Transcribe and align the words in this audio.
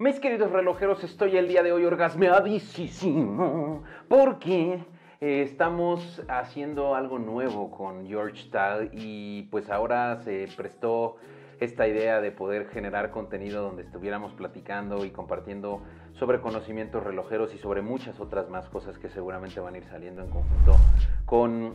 Mis 0.00 0.18
queridos 0.18 0.50
relojeros, 0.50 1.04
estoy 1.04 1.36
el 1.36 1.46
día 1.46 1.62
de 1.62 1.72
hoy 1.72 1.84
orgasmeadísimo 1.84 3.84
porque 4.08 4.82
eh, 5.20 5.42
estamos 5.42 6.22
haciendo 6.26 6.94
algo 6.94 7.18
nuevo 7.18 7.70
con 7.70 8.06
George 8.06 8.48
Tal 8.50 8.88
y 8.94 9.42
pues 9.50 9.68
ahora 9.68 10.16
se 10.24 10.48
prestó 10.56 11.16
esta 11.60 11.86
idea 11.86 12.22
de 12.22 12.32
poder 12.32 12.68
generar 12.68 13.10
contenido 13.10 13.60
donde 13.60 13.82
estuviéramos 13.82 14.32
platicando 14.32 15.04
y 15.04 15.10
compartiendo 15.10 15.82
sobre 16.14 16.40
conocimientos 16.40 17.04
relojeros 17.04 17.54
y 17.54 17.58
sobre 17.58 17.82
muchas 17.82 18.20
otras 18.20 18.48
más 18.48 18.70
cosas 18.70 18.96
que 18.96 19.10
seguramente 19.10 19.60
van 19.60 19.74
a 19.74 19.76
ir 19.76 19.84
saliendo 19.84 20.22
en 20.22 20.30
conjunto 20.30 20.76
con 21.26 21.74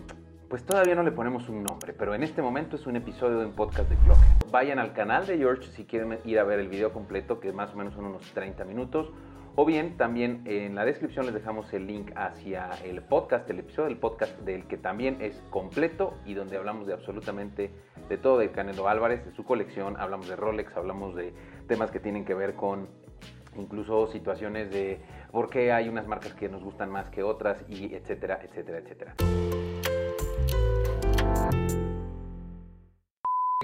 pues 0.50 0.64
todavía 0.64 0.96
no 0.96 1.04
le 1.04 1.12
ponemos 1.12 1.50
un 1.50 1.64
nombre, 1.64 1.94
pero 1.94 2.14
en 2.14 2.24
este 2.24 2.42
momento 2.42 2.76
es 2.76 2.86
un 2.86 2.96
episodio 2.96 3.40
de 3.40 3.48
podcast 3.48 3.90
de 3.90 3.96
Clock. 3.98 4.18
Vayan 4.52 4.80
al 4.80 4.94
canal 4.94 5.26
de 5.26 5.38
George 5.38 5.72
si 5.72 5.86
quieren 5.86 6.20
ir 6.24 6.40
a 6.40 6.44
ver 6.44 6.60
el 6.60 6.68
video 6.68 6.94
completo, 6.94 7.40
que 7.40 7.52
más 7.52 7.74
o 7.74 7.78
menos 7.78 7.94
son 7.94 8.06
unos 8.06 8.22
30 8.34 8.64
minutos. 8.66 9.12
O 9.58 9.66
bien, 9.66 9.96
también 9.96 10.42
en 10.46 10.76
la 10.76 10.84
descripción 10.84 11.26
les 11.26 11.34
dejamos 11.34 11.74
el 11.74 11.88
link 11.88 12.12
hacia 12.16 12.72
el 12.84 13.02
podcast, 13.02 13.50
el 13.50 13.60
episodio 13.60 13.88
del 13.88 13.98
podcast 13.98 14.38
del 14.42 14.68
que 14.68 14.78
también 14.78 15.18
es 15.22 15.42
completo 15.50 16.14
y 16.26 16.34
donde 16.34 16.58
hablamos 16.58 16.88
de 16.88 16.94
absolutamente 16.94 17.72
de 18.10 18.18
todo 18.18 18.38
de 18.38 18.52
Canelo 18.52 18.90
Álvarez, 18.90 19.26
de 19.26 19.32
su 19.32 19.46
colección, 19.46 19.96
hablamos 19.98 20.28
de 20.28 20.36
Rolex, 20.36 20.76
hablamos 20.76 21.16
de 21.16 21.34
temas 21.68 21.90
que 21.90 22.02
tienen 22.02 22.26
que 22.26 22.34
ver 22.34 22.56
con 22.56 22.90
incluso 23.58 24.08
situaciones 24.08 24.70
de 24.72 25.00
por 25.32 25.50
qué 25.50 25.72
hay 25.72 25.88
unas 25.88 26.06
marcas 26.06 26.34
que 26.34 26.50
nos 26.50 26.62
gustan 26.62 26.92
más 26.92 27.10
que 27.10 27.24
otras 27.24 27.64
y 27.70 27.96
etcétera, 27.96 28.42
etcétera, 28.44 28.80
etcétera. 28.80 29.16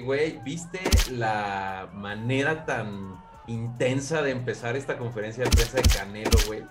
Güey, 0.02 0.40
¿viste 0.42 0.80
la 1.12 1.88
manera 1.94 2.64
tan 2.64 3.22
intensa 3.46 4.20
de 4.20 4.32
empezar 4.32 4.74
esta 4.74 4.98
conferencia 4.98 5.44
de 5.44 5.50
prensa 5.50 5.76
de 5.76 5.82
Canelo, 5.82 6.38
güey? 6.46 6.64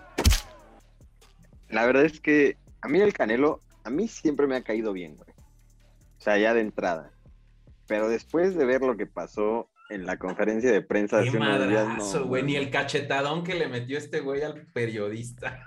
La 1.70 1.85
verdad 1.85 2.04
es 2.04 2.20
que 2.20 2.57
a 2.82 2.90
mí 2.90 2.99
el 2.99 3.13
Canelo, 3.13 3.62
a 3.85 3.90
mí 3.90 4.09
siempre 4.09 4.48
me 4.48 4.57
ha 4.57 4.63
caído 4.63 4.91
bien, 4.91 5.15
güey. 5.15 5.29
O 5.29 6.21
sea, 6.21 6.37
ya 6.37 6.54
de 6.54 6.59
entrada. 6.59 7.13
Pero 7.87 8.09
después 8.09 8.55
de 8.55 8.65
ver 8.65 8.82
lo 8.82 8.98
que 8.98 9.05
pasó 9.05 9.70
en 9.90 10.05
la 10.05 10.18
conferencia 10.18 10.71
de 10.71 10.82
prensa 10.82 11.21
Qué 11.21 11.29
hace 11.29 11.37
unos 11.37 11.70
días, 11.70 11.87
no, 11.98 12.41
ni 12.41 12.57
el 12.57 12.70
cachetadón 12.70 13.43
que 13.43 13.55
le 13.55 13.68
metió 13.70 13.98
este 13.98 14.20
güey 14.20 14.41
al 14.41 14.68
periodista. 14.74 15.65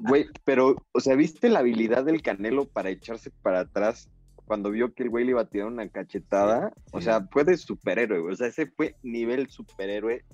Güey, 0.00 0.26
pero, 0.44 0.76
o 0.92 1.00
sea, 1.00 1.14
¿viste 1.14 1.48
la 1.48 1.60
habilidad 1.60 2.04
del 2.04 2.22
Canelo 2.22 2.66
para 2.66 2.90
echarse 2.90 3.30
para 3.42 3.60
atrás 3.60 4.10
cuando 4.48 4.70
vio 4.70 4.92
que 4.94 5.04
el 5.04 5.10
güey 5.10 5.24
le 5.24 5.30
iba 5.30 5.42
a 5.42 5.48
tirar 5.48 5.68
una 5.68 5.88
cachetada? 5.88 6.72
Sí, 6.74 6.82
O 6.92 7.00
sea, 7.00 7.20
fue 7.30 7.44
de 7.44 7.56
superhéroe, 7.56 8.18
güey. 8.18 8.32
O 8.32 8.36
sea, 8.36 8.48
ese 8.48 8.66
fue 8.66 8.96
nivel 9.04 9.48
superhéroe. 9.50 10.24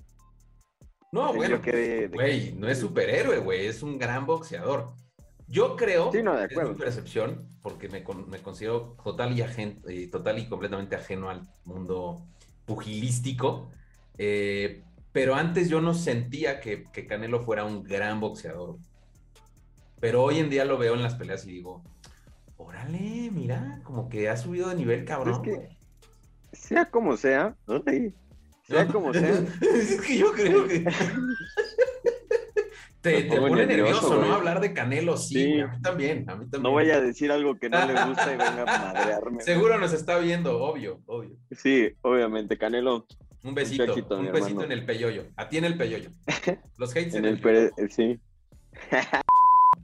No, 1.11 1.31
quedé 1.61 2.07
de- 2.09 2.15
güey, 2.15 2.53
no 2.53 2.67
es 2.67 2.79
superhéroe, 2.79 3.37
güey, 3.39 3.67
es 3.67 3.83
un 3.83 3.97
gran 3.99 4.25
boxeador. 4.25 4.93
Yo 5.47 5.75
creo, 5.75 6.11
Sí, 6.11 6.23
no, 6.23 6.35
de 6.35 6.45
es 6.45 6.51
mi 6.69 6.73
percepción, 6.75 7.47
porque 7.61 7.87
me, 7.87 8.03
con- 8.03 8.27
me 8.29 8.39
considero 8.39 8.97
total 9.03 9.37
y, 9.37 9.41
ajen- 9.41 9.79
eh, 9.87 10.09
total 10.09 10.39
y 10.39 10.47
completamente 10.49 10.95
ajeno 10.95 11.29
al 11.29 11.47
mundo 11.65 12.25
pugilístico, 12.65 13.69
eh, 14.17 14.83
pero 15.11 15.35
antes 15.35 15.69
yo 15.69 15.81
no 15.81 15.93
sentía 15.93 16.59
que, 16.59 16.85
que 16.91 17.05
Canelo 17.05 17.43
fuera 17.43 17.63
un 17.63 17.83
gran 17.83 18.19
boxeador. 18.19 18.77
Pero 20.01 20.23
hoy 20.23 20.39
en 20.39 20.49
día 20.49 20.65
lo 20.65 20.77
veo 20.77 20.93
en 20.95 21.03
las 21.03 21.15
peleas 21.15 21.45
y 21.47 21.51
digo, 21.53 21.83
órale, 22.65 23.29
mira, 23.31 23.79
como 23.83 24.09
que 24.09 24.29
ha 24.29 24.37
subido 24.37 24.69
de 24.69 24.75
nivel, 24.75 25.05
cabrón. 25.05 25.33
Es 25.35 25.39
que- 25.39 25.53
güey". 25.55 25.67
Sea 26.53 26.85
como 26.89 27.17
sea, 27.17 27.55
ay, 27.85 28.13
sea 28.63 28.87
como 28.87 29.13
sea, 29.13 29.29
es 29.61 30.01
que 30.01 30.17
yo 30.17 30.31
creo 30.31 30.65
que. 30.67 30.85
te, 33.01 33.23
pone 33.25 33.65
nervioso, 33.67 33.67
nervioso, 33.67 34.21
¿no? 34.21 34.33
Hablar 34.33 34.61
de 34.61 34.73
Canelo, 34.73 35.17
sí, 35.17 35.59
a 35.59 35.67
mí 35.67 35.81
también, 35.81 36.29
a 36.29 36.35
mí 36.35 36.45
también. 36.45 36.63
no 36.63 36.73
vaya 36.73 36.95
a 36.95 37.01
decir 37.01 37.31
algo 37.31 37.55
que 37.59 37.69
no 37.69 37.85
le 37.85 37.93
gusta 38.05 38.25
y 38.33 38.37
venga 38.37 38.63
a 38.63 38.65
madrearme. 38.93 39.41
Seguro 39.43 39.77
nos 39.77 39.93
está 39.93 40.17
viendo, 40.17 40.59
obvio, 40.61 41.01
obvio. 41.05 41.35
Sí, 41.51 41.89
obviamente, 42.01 42.57
Canelo 42.57 43.05
Un 43.43 43.53
besito, 43.53 43.83
un 43.83 43.89
besito 43.91 44.15
hermano. 44.15 44.63
en 44.63 44.71
el 44.71 44.85
peyoyo. 44.85 45.25
A 45.35 45.47
ti 45.49 45.57
en 45.57 45.65
el 45.65 45.77
peyoyo. 45.77 46.09
Los 46.77 46.91
hates 46.91 47.13
en 47.15 47.25
el 47.25 47.39
pere- 47.41 47.71
sí. 47.89 48.19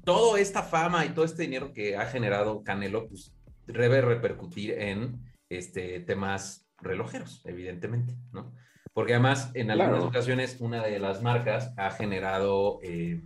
Toda 0.03 0.39
esta 0.39 0.63
fama 0.63 1.06
y 1.06 1.09
todo 1.09 1.25
este 1.25 1.44
dinero 1.44 1.73
que 1.73 1.95
ha 1.97 2.06
generado 2.07 2.63
Canelo, 2.63 3.07
pues 3.07 3.31
debe 3.67 4.01
repercutir 4.01 4.72
en 4.72 5.19
este, 5.50 6.00
temas 6.00 6.67
relojeros, 6.79 7.41
evidentemente, 7.45 8.16
¿no? 8.31 8.51
Porque 8.94 9.13
además, 9.13 9.51
en 9.53 9.72
algunas 9.72 9.91
Claro. 9.94 10.07
ocasiones, 10.07 10.57
una 10.59 10.84
de 10.84 11.00
las 11.00 11.22
marcas 11.22 11.72
ha 11.78 11.91
generado 11.91 12.79
eh, 12.84 13.22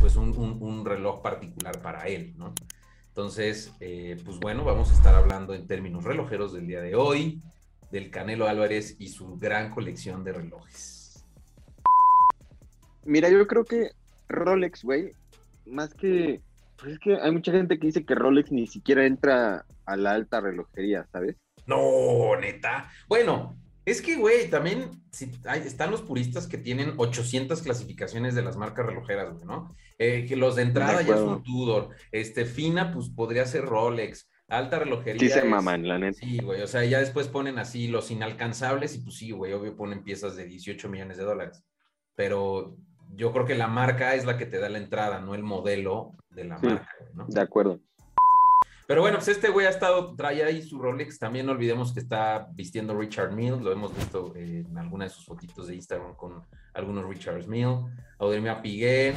pues 0.00 0.16
un, 0.16 0.30
un- 0.38 0.62
un 0.62 0.84
reloj 0.84 1.20
particular 1.22 1.80
para 1.82 2.06
él, 2.06 2.32
¿no? 2.36 2.54
Entonces, 3.08 3.72
eh, 3.80 4.16
pues 4.24 4.38
bueno, 4.38 4.64
vamos 4.64 4.90
a 4.90 4.94
estar 4.94 5.14
hablando 5.14 5.52
en 5.54 5.66
términos 5.66 6.04
relojeros 6.04 6.52
del 6.54 6.66
día 6.66 6.80
de 6.80 6.94
hoy, 6.94 7.42
del 7.90 8.10
Canelo 8.10 8.46
Álvarez 8.48 8.96
y 8.98 9.08
su 9.08 9.36
gran 9.36 9.70
colección 9.70 10.24
de 10.24 10.32
relojes. 10.32 11.26
Mira, 13.04 13.28
yo 13.28 13.46
creo 13.46 13.64
que 13.66 13.90
Rolex, 14.28 14.82
güey, 14.84 15.12
más 15.66 15.94
que. 15.94 16.40
Pues 16.76 16.94
es 16.94 16.98
que 16.98 17.16
hay 17.16 17.30
mucha 17.30 17.52
gente 17.52 17.78
que 17.78 17.86
dice 17.86 18.04
que 18.04 18.14
Rolex 18.14 18.50
ni 18.50 18.66
siquiera 18.66 19.06
entra 19.06 19.64
a 19.86 19.96
la 19.96 20.12
alta 20.12 20.40
relojería, 20.40 21.06
¿sabes? 21.12 21.36
No, 21.66 22.34
neta. 22.40 22.90
Bueno, 23.08 23.56
es 23.84 24.02
que, 24.02 24.16
güey, 24.16 24.50
también 24.50 24.90
si 25.12 25.30
hay- 25.46 25.60
están 25.60 25.90
los 25.92 26.02
puristas 26.02 26.46
que 26.48 26.58
tienen 26.58 26.94
800 26.96 27.62
clasificaciones 27.62 28.34
de 28.34 28.42
las 28.42 28.56
marcas 28.56 28.86
relojeras, 28.86 29.32
güey, 29.32 29.44
¿no? 29.44 29.76
Eh, 29.98 30.24
que 30.26 30.34
los 30.36 30.56
de 30.56 30.62
entrada 30.62 30.98
De 30.98 31.04
ya 31.04 31.16
son 31.16 31.42
Tudor, 31.44 31.90
este, 32.10 32.44
fina, 32.46 32.92
pues 32.92 33.10
podría 33.10 33.44
ser 33.46 33.64
Rolex, 33.64 34.28
alta 34.48 34.80
relojería. 34.80 35.20
Sí 35.20 35.28
se 35.28 35.38
es- 35.40 35.44
maman, 35.44 35.86
la 35.86 35.98
neta. 35.98 36.18
Sí, 36.18 36.38
güey, 36.38 36.62
o 36.62 36.66
sea, 36.66 36.84
ya 36.84 36.98
después 36.98 37.28
ponen 37.28 37.58
así 37.60 37.86
los 37.86 38.10
inalcanzables 38.10 38.96
y 38.96 39.02
pues 39.02 39.16
sí, 39.16 39.30
güey, 39.30 39.52
obvio 39.52 39.76
ponen 39.76 40.02
piezas 40.02 40.34
de 40.36 40.46
18 40.46 40.88
millones 40.88 41.16
de 41.18 41.24
dólares. 41.24 41.64
Pero 42.16 42.76
yo 43.14 43.32
creo 43.32 43.44
que 43.44 43.54
la 43.54 43.66
marca 43.68 44.14
es 44.14 44.24
la 44.24 44.36
que 44.38 44.46
te 44.46 44.58
da 44.58 44.68
la 44.68 44.78
entrada, 44.78 45.20
no 45.20 45.34
el 45.34 45.42
modelo 45.42 46.12
de 46.30 46.44
la 46.44 46.58
Sí. 46.58 46.66
marca, 46.66 46.88
¿no? 47.14 47.26
De 47.28 47.40
acuerdo. 47.40 47.78
Pero 48.86 49.00
bueno, 49.00 49.18
pues 49.18 49.28
este 49.28 49.48
güey 49.48 49.66
ha 49.66 49.70
estado, 49.70 50.14
trae 50.16 50.42
ahí 50.44 50.60
su 50.62 50.78
Rolex. 50.78 51.18
También 51.18 51.46
no 51.46 51.52
olvidemos 51.52 51.92
que 51.94 52.00
está 52.00 52.48
vistiendo 52.52 52.98
Richard 52.98 53.32
Mille. 53.32 53.60
Lo 53.60 53.72
hemos 53.72 53.94
visto 53.96 54.32
eh, 54.36 54.64
en 54.68 54.76
alguna 54.76 55.04
de 55.04 55.10
sus 55.10 55.24
fotitos 55.24 55.68
de 55.68 55.76
Instagram 55.76 56.14
con 56.16 56.42
algunos 56.74 57.06
Richard 57.08 57.46
Mille. 57.46 57.78
Audemars 58.18 58.60
Piguet. 58.60 59.14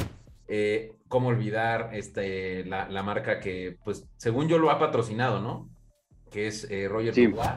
Eh, 0.47 0.93
¿Cómo 1.09 1.29
olvidar 1.29 1.89
este, 1.93 2.63
la, 2.65 2.87
la 2.89 3.01
marca 3.03 3.39
que, 3.39 3.77
pues, 3.83 4.07
según 4.17 4.47
yo 4.47 4.59
lo 4.59 4.69
ha 4.69 4.79
patrocinado, 4.79 5.41
¿no? 5.41 5.67
Que 6.31 6.47
es 6.47 6.69
eh, 6.69 6.87
Roger 6.87 7.13
Sí. 7.13 7.25
Dubois. 7.27 7.49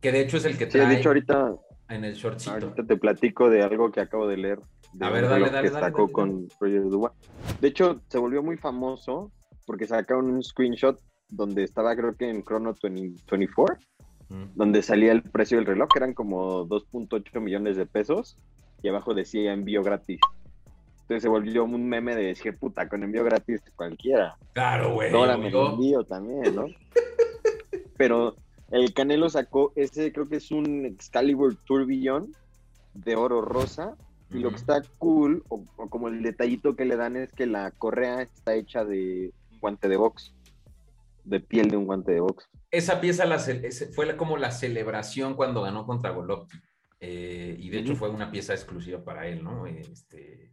Que 0.00 0.12
de 0.12 0.20
hecho 0.20 0.36
es 0.38 0.44
el 0.44 0.56
que 0.56 0.64
Sí, 0.66 0.72
trae 0.78 0.86
de 0.86 0.96
hecho, 1.00 1.08
ahorita, 1.10 1.52
en 1.88 2.04
el 2.04 2.14
shortcito. 2.14 2.52
ahorita 2.52 2.84
te 2.86 2.96
platico 2.96 3.50
de 3.50 3.62
algo 3.62 3.90
que 3.90 4.00
acabo 4.00 4.26
de 4.28 4.36
leer. 4.38 4.60
De 4.92 5.06
A 5.06 5.10
ver, 5.10 5.28
dale, 5.28 5.50
dale, 5.50 5.68
que 5.68 5.74
dale, 5.74 5.86
sacó 5.86 6.08
con 6.08 6.48
Roger 6.58 6.82
Dubois. 6.82 7.12
De 7.60 7.68
hecho, 7.68 8.00
se 8.08 8.18
volvió 8.18 8.42
muy 8.42 8.56
famoso 8.56 9.30
porque 9.66 9.86
sacaron 9.86 10.26
un 10.26 10.42
screenshot 10.42 11.00
donde 11.28 11.62
estaba, 11.62 11.94
creo 11.94 12.16
que 12.16 12.28
en 12.28 12.42
Chrono 12.42 12.74
20 12.82 13.22
24, 13.30 13.78
Mm. 14.30 14.44
donde 14.54 14.82
salía 14.82 15.10
el 15.12 15.22
precio 15.22 15.58
del 15.58 15.66
reloj, 15.66 15.88
que 15.92 15.98
eran 15.98 16.14
como 16.14 16.64
2.8 16.66 17.40
millones 17.40 17.76
de 17.76 17.84
pesos, 17.84 18.36
y 18.80 18.88
abajo 18.88 19.12
decía 19.12 19.52
envío 19.52 19.82
gratis. 19.82 20.20
Entonces 21.02 21.22
se 21.24 21.28
volvió 21.28 21.64
un 21.64 21.88
meme 21.88 22.14
de 22.14 22.26
decir, 22.26 22.56
puta, 22.56 22.88
con 22.88 23.02
envío 23.02 23.24
gratis 23.24 23.60
cualquiera. 23.74 24.36
Claro, 24.52 24.94
güey. 24.94 25.12
Ahora 25.12 25.36
me 25.36 25.48
envío 25.48 26.04
también, 26.04 26.54
¿no? 26.54 26.66
Pero 27.96 28.36
el 28.70 28.94
Canelo 28.94 29.28
sacó 29.28 29.72
ese, 29.74 30.12
creo 30.12 30.28
que 30.28 30.36
es 30.36 30.52
un 30.52 30.86
Excalibur 30.86 31.56
Tourbillon 31.66 32.32
de 32.94 33.16
oro 33.16 33.42
rosa. 33.42 33.96
Y 34.32 34.38
lo 34.38 34.50
que 34.50 34.56
está 34.56 34.80
cool, 34.98 35.42
o, 35.48 35.64
o 35.76 35.88
como 35.90 36.08
el 36.08 36.22
detallito 36.22 36.76
que 36.76 36.84
le 36.84 36.96
dan, 36.96 37.16
es 37.16 37.32
que 37.32 37.46
la 37.46 37.70
correa 37.72 38.22
está 38.22 38.54
hecha 38.54 38.84
de 38.84 39.32
un 39.52 39.58
guante 39.60 39.88
de 39.88 39.96
box. 39.96 40.34
De 41.24 41.40
piel 41.40 41.68
de 41.70 41.76
un 41.76 41.84
guante 41.86 42.12
de 42.12 42.20
box. 42.20 42.48
esa 42.70 43.00
pieza 43.00 43.26
la 43.26 43.38
fue 43.94 44.16
como 44.16 44.36
la 44.36 44.50
celebración 44.52 45.34
cuando 45.34 45.62
ganó 45.62 45.84
contra 45.86 46.10
Golovkin. 46.10 46.60
Eh, 47.00 47.56
y 47.58 47.70
de 47.70 47.78
hecho 47.78 47.96
fue 47.96 48.10
una 48.10 48.30
pieza 48.30 48.52
exclusiva 48.54 49.02
para 49.04 49.26
él, 49.26 49.42
¿no? 49.42 49.66
Este, 49.66 50.52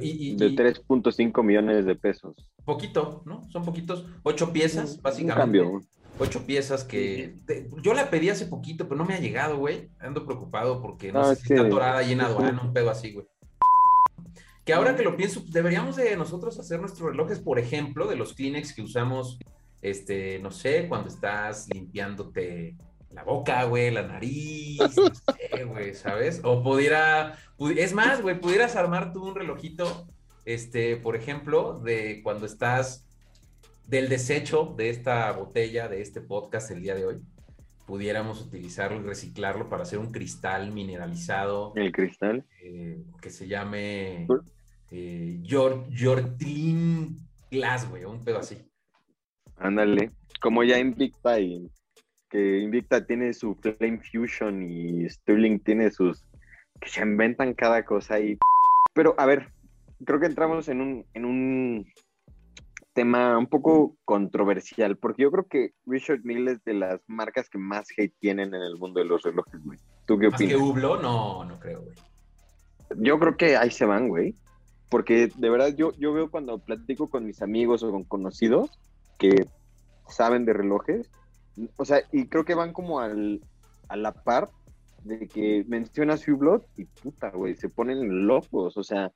y, 0.00 0.32
y- 0.32 0.36
De 0.36 0.46
y 0.48 0.56
3.5 0.56 1.42
millones 1.42 1.84
de 1.86 1.94
pesos. 1.96 2.34
poquito, 2.64 3.22
¿no? 3.26 3.42
Son 3.50 3.64
poquitos. 3.64 4.06
Ocho 4.22 4.52
piezas, 4.52 4.96
Un 4.96 5.02
básicamente. 5.02 5.40
cambio. 5.40 5.80
Ocho 6.18 6.44
piezas 6.44 6.84
que 6.84 7.34
te- 7.46 7.66
yo 7.82 7.94
la 7.94 8.10
pedí 8.10 8.28
hace 8.28 8.44
poquito, 8.46 8.84
pero 8.86 8.96
no 8.98 9.04
me 9.06 9.14
ha 9.14 9.20
llegado, 9.20 9.56
güey. 9.56 9.88
Ando 10.00 10.26
preocupado 10.26 10.82
porque 10.82 11.12
no 11.12 11.20
Ah, 11.22 11.34
sé 11.34 11.42
si 11.46 11.54
está 11.54 11.66
atorada 11.66 11.98
ahí 11.98 12.12
en 12.12 12.20
aduana, 12.20 12.60
un- 12.62 12.72
pedo 12.74 12.90
así, 12.90 13.12
güey. 13.12 13.26
Que 14.64 14.74
ahora 14.74 14.94
que 14.96 15.02
lo 15.02 15.16
pienso, 15.16 15.42
deberíamos 15.48 15.96
de 15.96 16.14
nosotros 16.16 16.58
hacer 16.58 16.78
nuestros 16.80 17.10
relojes, 17.10 17.38
por 17.38 17.58
ejemplo, 17.58 18.06
de 18.06 18.16
los 18.16 18.34
Kleenex 18.34 18.74
que 18.74 18.82
usamos, 18.82 19.38
este, 19.80 20.38
no 20.40 20.50
sé, 20.50 20.86
cuando 20.88 21.08
estás 21.08 21.66
limpiándote 21.72 22.76
la 23.10 23.24
boca, 23.24 23.64
güey, 23.64 23.90
la 23.90 24.02
nariz, 24.02 24.78
no 24.78 24.88
sé, 25.58 25.64
güey, 25.64 25.94
¿sabes? 25.94 26.42
O 26.44 26.62
pudiera, 26.62 27.38
es 27.76 27.94
más, 27.94 28.20
güey, 28.20 28.38
pudieras 28.38 28.76
armar 28.76 29.14
tú 29.14 29.24
un 29.26 29.34
relojito, 29.34 30.06
este, 30.44 30.96
por 30.98 31.16
ejemplo, 31.16 31.80
de 31.80 32.20
cuando 32.22 32.44
estás 32.44 33.06
del 33.90 34.08
desecho 34.08 34.72
de 34.76 34.88
esta 34.88 35.32
botella, 35.32 35.88
de 35.88 36.00
este 36.00 36.20
podcast 36.20 36.70
el 36.70 36.80
día 36.80 36.94
de 36.94 37.06
hoy, 37.06 37.20
pudiéramos 37.86 38.40
utilizarlo 38.40 39.00
y 39.00 39.02
reciclarlo 39.02 39.68
para 39.68 39.82
hacer 39.82 39.98
un 39.98 40.12
cristal 40.12 40.70
mineralizado. 40.70 41.72
El 41.74 41.90
cristal. 41.90 42.46
Eh, 42.62 43.02
que 43.20 43.30
se 43.30 43.48
llame 43.48 44.28
eh, 44.92 45.42
Glass, 47.50 47.90
güey, 47.90 48.04
un 48.04 48.24
pedo 48.24 48.38
así. 48.38 48.58
Ándale, 49.56 50.12
como 50.40 50.62
ya 50.62 50.78
Invicta 50.78 51.40
y 51.40 51.68
que 52.28 52.60
Invicta 52.60 53.04
tiene 53.04 53.34
su 53.34 53.56
Flame 53.56 54.00
Fusion 54.00 54.62
y 54.62 55.10
Sterling 55.10 55.58
tiene 55.58 55.90
sus 55.90 56.24
que 56.80 56.88
se 56.88 57.02
inventan 57.02 57.54
cada 57.54 57.84
cosa 57.84 58.20
y 58.20 58.38
pero 58.94 59.16
a 59.18 59.26
ver, 59.26 59.48
creo 60.04 60.20
que 60.20 60.26
entramos 60.26 60.68
en 60.68 60.80
un 60.80 61.04
en 61.12 61.24
un 61.24 61.86
tema 62.92 63.38
un 63.38 63.46
poco 63.46 63.96
controversial, 64.04 64.96
porque 64.96 65.22
yo 65.22 65.30
creo 65.30 65.46
que 65.46 65.70
Richard 65.86 66.20
Mille 66.24 66.52
es 66.52 66.64
de 66.64 66.74
las 66.74 67.00
marcas 67.06 67.48
que 67.48 67.58
más 67.58 67.86
hate 67.96 68.14
tienen 68.18 68.54
en 68.54 68.62
el 68.62 68.76
mundo 68.76 69.00
de 69.00 69.06
los 69.06 69.22
relojes, 69.22 69.62
güey. 69.64 69.78
¿Tú 70.06 70.18
qué 70.18 70.28
opinas? 70.28 70.40
¿Más 70.40 70.48
que 70.48 70.56
Hublot? 70.56 71.02
No, 71.02 71.44
no 71.44 71.58
creo, 71.60 71.82
güey. 71.82 71.96
Yo 72.96 73.18
creo 73.18 73.36
que 73.36 73.56
ahí 73.56 73.70
se 73.70 73.84
van, 73.84 74.08
güey. 74.08 74.34
Porque 74.88 75.30
de 75.36 75.50
verdad 75.50 75.74
yo, 75.76 75.92
yo 75.98 76.12
veo 76.12 76.30
cuando 76.30 76.58
platico 76.58 77.08
con 77.08 77.24
mis 77.24 77.42
amigos 77.42 77.84
o 77.84 77.92
con 77.92 78.02
conocidos 78.02 78.70
que 79.18 79.46
saben 80.08 80.44
de 80.44 80.52
relojes, 80.52 81.08
o 81.76 81.84
sea, 81.84 82.02
y 82.10 82.26
creo 82.26 82.44
que 82.44 82.54
van 82.54 82.72
como 82.72 82.98
al, 82.98 83.40
a 83.88 83.96
la 83.96 84.12
par 84.12 84.50
de 85.04 85.28
que 85.28 85.64
mencionas 85.68 86.26
Hublot 86.26 86.66
y 86.76 86.86
puta, 86.86 87.30
güey, 87.30 87.54
se 87.54 87.68
ponen 87.68 88.26
locos. 88.26 88.76
O 88.76 88.82
sea, 88.82 89.12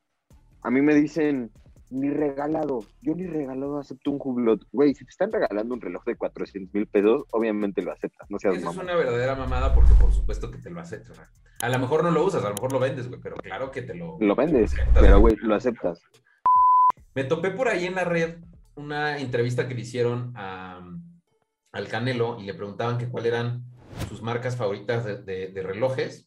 a 0.62 0.70
mí 0.70 0.80
me 0.80 0.94
dicen, 0.94 1.50
ni 1.94 2.10
regalado. 2.10 2.80
Yo 3.02 3.14
ni 3.14 3.26
regalado 3.26 3.78
acepto 3.78 4.10
un 4.10 4.18
Hublot. 4.20 4.66
Güey, 4.72 4.94
si 4.94 5.04
te 5.04 5.10
están 5.10 5.30
regalando 5.30 5.74
un 5.74 5.80
reloj 5.80 6.04
de 6.04 6.16
400 6.16 6.74
mil 6.74 6.86
pesos, 6.86 7.22
obviamente 7.30 7.82
lo 7.82 7.92
aceptas. 7.92 8.28
No 8.30 8.38
seas 8.38 8.56
Eso 8.56 8.70
es 8.70 8.76
una 8.76 8.96
verdadera 8.96 9.36
mamada 9.36 9.72
porque 9.74 9.92
por 10.00 10.12
supuesto 10.12 10.50
que 10.50 10.58
te 10.58 10.70
lo 10.70 10.80
aceptas. 10.80 11.20
A 11.60 11.68
lo 11.68 11.78
mejor 11.78 12.02
no 12.02 12.10
lo 12.10 12.24
usas, 12.24 12.44
a 12.44 12.48
lo 12.48 12.54
mejor 12.54 12.72
lo 12.72 12.80
vendes, 12.80 13.08
güey, 13.08 13.20
pero 13.20 13.36
claro 13.36 13.70
que 13.70 13.82
te 13.82 13.94
lo... 13.94 14.16
Lo 14.20 14.34
vendes, 14.34 14.74
pero 14.92 15.20
güey, 15.20 15.36
lo 15.36 15.54
aceptas. 15.54 16.00
Me 17.14 17.24
topé 17.24 17.50
por 17.50 17.68
ahí 17.68 17.86
en 17.86 17.94
la 17.94 18.04
red 18.04 18.38
una 18.74 19.18
entrevista 19.18 19.68
que 19.68 19.74
le 19.74 19.82
hicieron 19.82 20.32
al 20.36 21.88
Canelo 21.88 22.40
y 22.40 22.44
le 22.44 22.54
preguntaban 22.54 22.98
que 22.98 23.08
cuáles 23.08 23.32
eran 23.32 23.64
sus 24.08 24.20
marcas 24.20 24.56
favoritas 24.56 25.04
de, 25.24 25.62
relojes. 25.62 26.26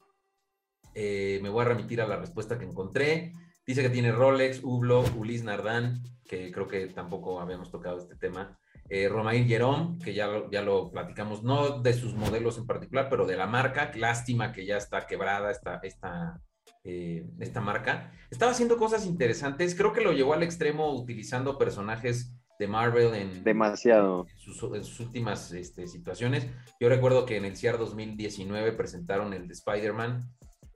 Eh, 0.96 1.40
me 1.44 1.50
voy 1.50 1.64
a 1.64 1.68
remitir 1.68 2.02
a 2.02 2.08
la 2.08 2.16
respuesta 2.16 2.58
que 2.58 2.66
encontré. 2.66 3.34
Dice 3.68 3.82
que 3.82 3.90
tiene 3.90 4.14
Rolex, 4.14 4.64
Hublot, 4.64 5.14
Ulis 5.18 5.44
Nardán, 5.44 6.02
que 6.24 6.54
creo 6.54 6.70
que 6.70 6.88
tampoco 6.88 7.42
habíamos 7.42 7.70
tocado 7.70 7.98
este 7.98 8.16
tema. 8.16 8.58
Eh, 8.90 9.10
Romain 9.10 9.46
Jerome, 9.46 10.00
que 10.02 10.14
ya 10.14 10.28
lo, 10.28 10.50
ya 10.50 10.62
lo 10.62 10.90
platicamos, 10.90 11.44
no 11.44 11.82
de 11.82 11.92
sus 11.92 12.16
modelos 12.16 12.58
en 12.58 12.66
particular, 12.66 13.10
pero 13.10 13.26
de 13.26 13.36
la 13.36 13.46
marca. 13.46 13.92
Lástima 13.94 14.54
que 14.54 14.66
ya 14.66 14.78
está 14.78 15.06
quebrada 15.06 15.52
esta, 15.52 15.82
esta, 15.84 16.40
eh, 16.86 17.26
esta 17.42 17.60
marca. 17.60 18.14
Estaba 18.32 18.54
haciendo 18.54 18.78
cosas 18.78 19.06
interesantes. 19.06 19.76
Creo 19.76 19.92
que 19.92 20.00
lo 20.00 20.14
llevó 20.14 20.34
al 20.34 20.44
extremo 20.44 20.94
utilizando 20.94 21.58
personajes 21.58 22.34
de 22.58 22.68
Marvel 22.70 23.14
en, 23.16 23.44
Demasiado. 23.44 24.28
sus, 24.38 24.64
últimas 25.02 25.52
este, 25.52 25.88
situaciones. 25.88 26.48
Yo 26.80 26.88
recuerdo 26.88 27.26
que 27.26 27.36
en 27.36 27.44
el 27.44 27.58
CIAR 27.58 27.78
2019 27.78 28.72
presentaron 28.72 29.34
el 29.34 29.50
de 29.50 29.54
Spider-Man 29.54 30.22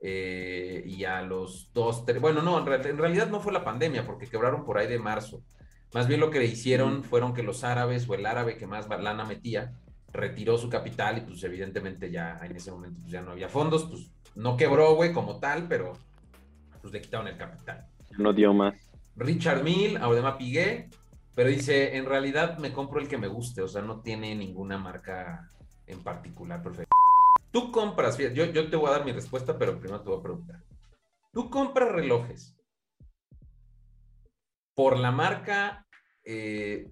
eh, 0.04 0.82
y 0.84 1.04
a 1.04 1.22
los 1.22 1.70
dos, 1.72 2.04
tres, 2.04 2.20
bueno, 2.20 2.42
no, 2.42 2.58
en, 2.58 2.98
realidad 2.98 3.28
no 3.28 3.38
fue 3.38 3.52
la 3.52 3.62
pandemia 3.62 4.04
porque 4.04 4.26
quebraron 4.26 4.64
por 4.64 4.76
ahí 4.76 4.88
de 4.88 4.98
marzo. 4.98 5.44
Más 5.94 6.08
bien 6.08 6.18
lo 6.18 6.28
que 6.28 6.40
le 6.40 6.46
hicieron 6.46 7.04
fueron 7.04 7.32
que 7.32 7.44
los 7.44 7.62
árabes 7.62 8.08
o 8.08 8.14
el 8.14 8.26
árabe 8.26 8.56
que 8.56 8.66
más 8.66 8.88
lana 8.88 9.24
metía 9.24 9.74
retiró 10.12 10.58
su 10.58 10.68
capital 10.68 11.18
y 11.18 11.20
pues 11.20 11.44
evidentemente 11.44 12.10
ya 12.10 12.40
en 12.42 12.56
ese 12.56 12.72
momento 12.72 12.98
pues, 13.00 13.12
ya 13.12 13.22
no 13.22 13.30
había 13.30 13.48
fondos, 13.48 13.84
pues 13.84 14.10
no 14.34 14.56
quebró, 14.56 14.96
güey, 14.96 15.12
como 15.12 15.38
tal, 15.38 15.68
pero 15.68 15.92
pues 16.80 16.92
le 16.92 17.00
quitaron 17.00 17.28
el 17.28 17.36
capital. 17.36 17.86
No 18.18 18.32
dio 18.32 18.52
más. 18.52 18.74
Richard 19.14 19.62
Mill, 19.62 19.98
Audemars 19.98 20.36
Piguet, 20.36 20.92
pero 21.36 21.48
dice, 21.48 21.96
en 21.96 22.06
realidad 22.06 22.58
me 22.58 22.72
compro 22.72 23.00
el 23.00 23.06
que 23.06 23.18
me 23.18 23.28
guste, 23.28 23.62
o 23.62 23.68
sea, 23.68 23.82
no 23.82 24.00
tiene 24.00 24.34
ninguna 24.34 24.78
marca 24.78 25.48
en 25.86 26.02
particular 26.02 26.60
perfecto. 26.60 26.92
Tú 27.52 27.70
compras, 27.70 28.16
yo, 28.16 28.46
yo 28.46 28.70
te 28.70 28.76
voy 28.76 28.88
a 28.88 28.92
dar 28.92 29.04
mi 29.04 29.12
respuesta, 29.12 29.58
pero 29.58 29.78
primero 29.78 30.02
te 30.02 30.08
voy 30.08 30.18
a 30.18 30.22
preguntar. 30.22 30.64
Tú 31.32 31.50
compras 31.50 31.92
relojes 31.92 32.56
por 34.74 34.98
la 34.98 35.10
marca 35.10 35.86
eh, 36.24 36.90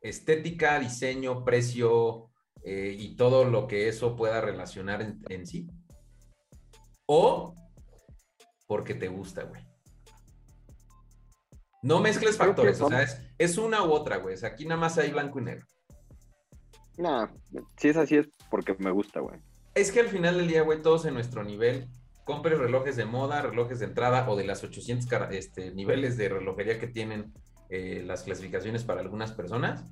estética, 0.00 0.78
diseño, 0.78 1.44
precio 1.44 2.30
eh, 2.64 2.96
y 2.98 3.14
todo 3.14 3.44
lo 3.44 3.66
que 3.66 3.88
eso 3.88 4.16
pueda 4.16 4.40
relacionar 4.40 5.02
en, 5.28 5.46
sí. 5.46 5.68
O 7.06 7.54
porque 8.66 8.94
te 8.94 9.08
gusta, 9.08 9.42
güey. 9.42 9.62
No 11.82 12.00
mezcles 12.00 12.38
factores, 12.38 12.80
o 12.80 12.88
sea, 12.88 13.06
es, 13.38 13.58
una 13.58 13.84
u 13.84 13.92
otra, 13.92 14.16
güey. 14.16 14.36
aquí 14.44 14.64
nada 14.64 14.80
más 14.80 14.96
hay 14.96 15.10
blanco 15.10 15.40
y 15.40 15.44
negro. 15.44 15.66
No, 16.96 17.30
si 17.76 17.88
es 17.88 17.96
así 17.96 18.16
es 18.16 18.28
porque 18.50 18.74
me 18.78 18.90
gusta, 18.90 19.20
güey. 19.20 19.40
Es 19.74 19.92
que 19.92 20.00
al 20.00 20.08
final 20.08 20.36
del 20.36 20.48
día, 20.48 20.62
güey, 20.62 20.82
todos 20.82 21.04
en 21.04 21.14
nuestro 21.14 21.44
nivel, 21.44 21.88
compres 22.24 22.58
relojes 22.58 22.96
de 22.96 23.04
moda, 23.04 23.42
relojes 23.42 23.78
de 23.78 23.86
entrada 23.86 24.28
o 24.28 24.36
de 24.36 24.44
las 24.44 24.62
800 24.64 25.08
este, 25.30 25.72
niveles 25.72 26.16
de 26.16 26.28
relojería 26.28 26.78
que 26.78 26.86
tienen 26.86 27.32
eh, 27.68 28.02
las 28.04 28.22
clasificaciones 28.22 28.84
para 28.84 29.00
algunas 29.00 29.32
personas, 29.32 29.84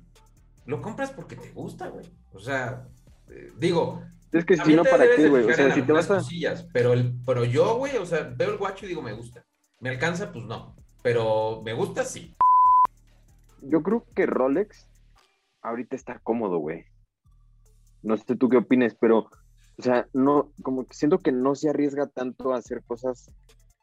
lo 0.65 0.81
compras 0.81 1.11
porque 1.11 1.35
te 1.35 1.51
gusta, 1.51 1.87
güey. 1.87 2.05
O 2.33 2.39
sea, 2.39 2.87
eh, 3.29 3.51
digo. 3.57 4.03
Es 4.31 4.45
que 4.45 4.57
si 4.57 4.75
no, 4.75 4.83
¿para 4.83 5.05
qué, 5.15 5.27
güey? 5.29 5.43
O 5.43 5.53
sea, 5.53 5.73
si 5.73 5.81
te 5.81 5.91
vas 5.91 6.11
a. 6.11 6.15
Cosillas, 6.15 6.67
pero, 6.73 6.93
el, 6.93 7.13
pero 7.25 7.45
yo, 7.45 7.77
güey, 7.77 7.97
o 7.97 8.05
sea, 8.05 8.31
veo 8.35 8.51
el 8.51 8.57
guacho 8.57 8.85
y 8.85 8.89
digo, 8.89 9.01
me 9.01 9.13
gusta. 9.13 9.45
¿Me 9.79 9.89
alcanza? 9.89 10.31
Pues 10.31 10.45
no. 10.45 10.75
Pero 11.01 11.61
me 11.63 11.73
gusta, 11.73 12.03
sí. 12.03 12.35
Yo 13.61 13.81
creo 13.81 14.05
que 14.15 14.25
Rolex 14.25 14.87
ahorita 15.61 15.95
está 15.95 16.19
cómodo, 16.19 16.57
güey. 16.59 16.85
No 18.03 18.15
sé 18.17 18.35
tú 18.35 18.49
qué 18.49 18.57
opines, 18.57 18.95
pero 18.99 19.29
o 19.79 19.81
sea, 19.81 20.09
no, 20.11 20.51
como 20.61 20.85
que 20.85 20.93
siento 20.93 21.19
que 21.19 21.31
no 21.31 21.55
se 21.55 21.69
arriesga 21.69 22.07
tanto 22.07 22.53
a 22.53 22.57
hacer 22.57 22.83
cosas 22.85 23.31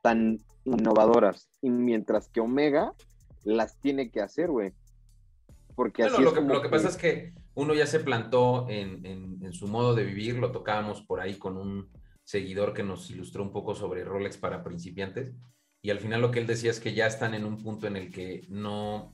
tan 0.02 0.38
innovadoras. 0.64 1.48
Y 1.62 1.70
mientras 1.70 2.28
que 2.28 2.40
Omega 2.40 2.92
las 3.44 3.80
tiene 3.80 4.10
que 4.10 4.20
hacer, 4.20 4.50
güey. 4.50 4.74
Porque 5.74 6.04
así 6.04 6.22
lo, 6.22 6.34
que, 6.34 6.42
lo 6.42 6.60
que, 6.60 6.68
pasa 6.68 6.88
es 6.88 6.98
que 6.98 7.32
uno 7.54 7.72
ya 7.72 7.86
se 7.86 8.00
plantó 8.00 8.66
en, 8.68 9.06
en, 9.06 9.52
su 9.54 9.68
modo 9.68 9.94
de 9.94 10.04
vivir, 10.04 10.36
lo 10.36 10.52
tocábamos 10.52 11.00
por 11.02 11.20
ahí 11.20 11.38
con 11.38 11.56
un 11.56 11.88
seguidor 12.24 12.74
que 12.74 12.82
nos 12.82 13.10
ilustró 13.10 13.42
un 13.42 13.52
poco 13.52 13.74
sobre 13.74 14.04
Rolex 14.04 14.36
para 14.36 14.62
principiantes. 14.62 15.32
Y 15.80 15.90
al 15.90 16.00
final 16.00 16.20
lo 16.20 16.30
que 16.30 16.40
él 16.40 16.46
decía 16.46 16.70
es 16.70 16.80
que 16.80 16.92
ya 16.92 17.06
están 17.06 17.32
en 17.32 17.46
un 17.46 17.62
punto 17.62 17.86
en 17.86 17.96
el 17.96 18.12
que 18.12 18.44
no. 18.50 19.12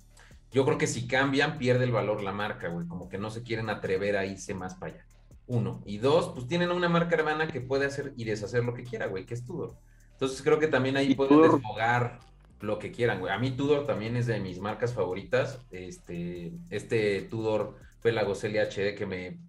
Yo 0.50 0.64
creo 0.64 0.78
que 0.78 0.88
si 0.88 1.06
cambian, 1.06 1.58
pierde 1.58 1.84
el 1.84 1.92
valor 1.92 2.24
la 2.24 2.32
marca, 2.32 2.68
güey. 2.68 2.88
Como 2.88 3.08
que 3.08 3.18
no 3.18 3.30
se 3.30 3.44
quieren 3.44 3.70
atrever 3.70 4.16
a 4.16 4.26
irse 4.26 4.52
más 4.52 4.74
para 4.74 4.94
allá. 4.94 5.06
Uno. 5.46 5.82
Y 5.84 5.98
dos, 5.98 6.30
pues 6.34 6.46
tienen 6.46 6.70
una 6.70 6.88
marca 6.88 7.14
hermana 7.14 7.48
que 7.48 7.60
puede 7.60 7.86
hacer 7.86 8.12
y 8.16 8.24
deshacer 8.24 8.64
lo 8.64 8.74
que 8.74 8.84
quiera, 8.84 9.06
güey, 9.06 9.26
que 9.26 9.34
es 9.34 9.44
Tudor. 9.44 9.76
Entonces 10.12 10.40
creo 10.42 10.58
que 10.58 10.68
también 10.68 10.96
ahí 10.96 11.14
pueden 11.14 11.42
desfogar 11.42 12.20
lo 12.60 12.78
que 12.78 12.92
quieran, 12.92 13.20
güey. 13.20 13.32
A 13.32 13.38
mí 13.38 13.50
Tudor 13.50 13.86
también 13.86 14.16
es 14.16 14.26
de 14.26 14.38
mis 14.40 14.60
marcas 14.60 14.94
favoritas. 14.94 15.58
Este, 15.70 16.52
este 16.70 17.22
Tudor 17.22 17.76
fue 18.00 18.12
la 18.12 18.22
Goseli 18.22 18.58
HD 18.58 18.94
que 18.96 19.06
me 19.06 19.40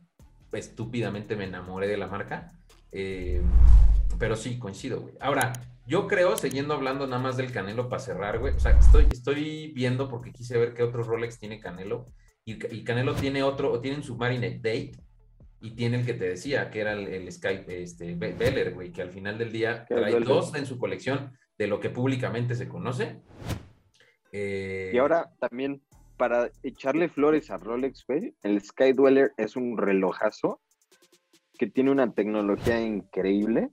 estúpidamente 0.52 1.36
me 1.36 1.46
enamoré 1.46 1.88
de 1.88 1.98
la 1.98 2.08
marca. 2.08 2.52
Eh, 2.92 3.42
pero 4.18 4.36
sí, 4.36 4.60
coincido, 4.60 5.02
güey. 5.02 5.16
Ahora, 5.20 5.54
yo 5.86 6.08
creo, 6.08 6.38
siguiendo 6.38 6.74
hablando 6.74 7.08
nada 7.08 7.22
más 7.22 7.38
del 7.38 7.52
Canelo 7.52 7.90
para 7.90 8.02
cerrar, 8.02 8.40
güey. 8.40 8.56
O 8.56 8.60
sea, 8.60 8.72
estoy, 8.72 9.08
estoy 9.12 9.72
viendo 9.76 10.10
porque 10.10 10.32
quise 10.32 10.58
ver 10.58 10.74
qué 10.74 10.84
otro 10.84 11.04
Rolex 11.04 11.40
tiene 11.40 11.60
Canelo. 11.60 12.08
Y, 12.46 12.54
y 12.76 12.84
Canelo 12.84 13.16
tiene 13.16 13.44
otro, 13.44 13.72
o 13.72 13.80
tiene 13.80 13.98
un 13.98 14.04
Submarine 14.04 14.58
Date 14.58 14.92
y 15.64 15.72
tiene 15.72 15.98
el 16.02 16.06
que 16.06 16.14
te 16.14 16.26
decía, 16.26 16.70
que 16.70 16.82
era 16.82 16.92
el, 16.92 17.32
Skype, 17.32 17.82
este, 17.82 18.16
Beller, 18.16 18.74
güey, 18.74 18.92
que 18.92 19.02
al 19.02 19.12
final 19.12 19.38
del 19.38 19.54
día 19.54 19.86
trae 19.86 20.20
dos 20.20 20.54
en 20.56 20.66
su 20.66 20.78
colección 20.78 21.38
de 21.58 21.68
lo 21.68 21.80
que 21.80 21.90
públicamente 21.90 22.54
se 22.54 22.68
conoce. 22.68 23.22
Eh, 24.34 24.92
y 24.94 24.98
ahora 24.98 25.32
también, 25.40 25.82
para 26.18 26.52
echarle 26.64 27.08
flores 27.08 27.50
a 27.50 27.56
Rolex, 27.56 28.06
güey, 28.06 28.36
el 28.44 28.62
Sky 28.62 28.92
Dweller 28.92 29.32
es 29.38 29.56
un 29.56 29.78
relojazo 29.78 30.60
que 31.58 31.68
tiene 31.68 31.92
una 31.92 32.14
tecnología 32.14 32.82
increíble. 32.82 33.70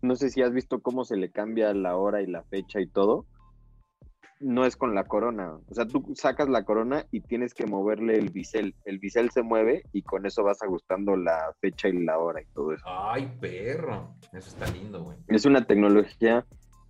No 0.00 0.16
sé 0.16 0.30
si 0.30 0.40
has 0.40 0.52
visto 0.52 0.80
cómo 0.80 1.04
se 1.04 1.18
le 1.18 1.30
cambia 1.30 1.74
la 1.74 1.96
hora 1.96 2.22
y 2.22 2.26
la 2.26 2.42
fecha 2.44 2.80
y 2.80 2.86
todo. 2.86 3.26
No 4.40 4.64
es 4.64 4.76
con 4.76 4.94
la 4.94 5.04
corona. 5.04 5.58
O 5.68 5.74
sea, 5.74 5.86
tú 5.86 6.04
sacas 6.14 6.48
la 6.48 6.64
corona 6.64 7.06
y 7.10 7.20
tienes 7.20 7.54
que 7.54 7.66
moverle 7.66 8.18
el 8.18 8.30
bisel. 8.30 8.74
El 8.84 8.98
bisel 8.98 9.30
se 9.30 9.42
mueve 9.42 9.82
y 9.92 10.02
con 10.02 10.26
eso 10.26 10.42
vas 10.42 10.62
ajustando 10.62 11.16
la 11.16 11.54
fecha 11.60 11.88
y 11.88 12.04
la 12.04 12.18
hora 12.18 12.42
y 12.42 12.46
todo 12.54 12.72
eso. 12.72 12.84
Ay, 12.86 13.30
perro. 13.40 14.10
Eso 14.32 14.48
está 14.48 14.66
lindo, 14.70 15.02
güey. 15.02 15.16
Es 15.28 15.44
una 15.44 15.64
tecnología 15.64 16.44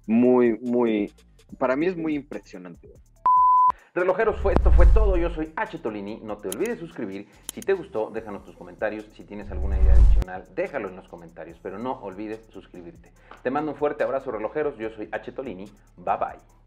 muy, 0.06 0.58
muy, 0.58 1.12
para 1.58 1.76
mí 1.76 1.86
es 1.86 1.96
muy 1.96 2.14
impresionante. 2.14 2.88
Relojeros, 3.94 4.40
fue, 4.40 4.54
esto 4.54 4.72
fue 4.72 4.86
todo. 4.86 5.16
Yo 5.16 5.30
soy 5.30 5.52
H. 5.54 5.78
Tolini. 5.78 6.18
No 6.20 6.38
te 6.38 6.48
olvides 6.48 6.80
suscribir. 6.80 7.28
Si 7.52 7.60
te 7.60 7.74
gustó, 7.74 8.10
déjanos 8.10 8.44
tus 8.44 8.56
comentarios. 8.56 9.04
Si 9.14 9.22
tienes 9.22 9.52
alguna 9.52 9.78
idea 9.80 9.92
adicional, 9.92 10.44
déjalo 10.56 10.88
en 10.88 10.96
los 10.96 11.06
comentarios. 11.06 11.60
Pero 11.62 11.78
no 11.78 12.00
olvides 12.02 12.44
suscribirte. 12.50 13.12
Te 13.44 13.50
mando 13.52 13.70
un 13.70 13.78
fuerte 13.78 14.02
abrazo, 14.02 14.32
relojeros. 14.32 14.76
Yo 14.78 14.90
soy 14.90 15.08
H. 15.12 15.30
Tolini. 15.30 15.66
Bye 15.96 16.16
bye. 16.18 16.63